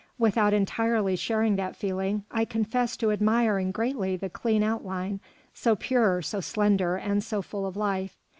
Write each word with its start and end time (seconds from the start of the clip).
Without 0.17 0.51
entirely 0.51 1.15
sharing 1.15 1.57
that 1.57 1.75
feeling, 1.75 2.23
I 2.31 2.43
confess 2.43 2.97
to 2.97 3.11
admiring 3.11 3.69
greatly 3.71 4.15
the 4.17 4.31
clean 4.31 4.63
outline, 4.63 5.19
so 5.53 5.75
pure, 5.75 6.23
so 6.23 6.41
slender, 6.41 6.95
and 6.95 7.23
so 7.23 7.43
full 7.43 7.67
of 7.67 7.77
life. 7.77 8.17